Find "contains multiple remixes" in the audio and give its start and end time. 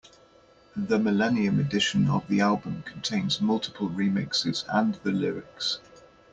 2.87-4.65